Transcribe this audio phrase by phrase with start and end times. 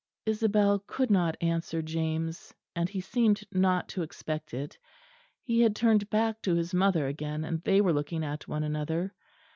[0.25, 4.75] Isabel could not answer James; and he seemed not to expect it;
[5.43, 9.13] he had turned back to his mother again, and they were looking at one another.